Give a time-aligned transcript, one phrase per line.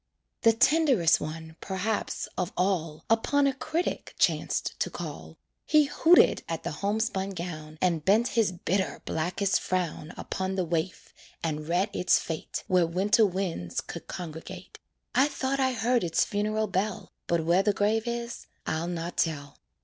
[0.41, 6.63] The tenderest one, perhaps, of all, Upon a critic chanced to call; He hooted at
[6.63, 12.17] the homespun gown, And bent his bitter, blackest frown Upon the waif, and read its
[12.17, 14.79] fate Where winter winds could congregate.
[15.13, 19.59] I thought I heard its funeral bell, But where the grave is I'll not tell.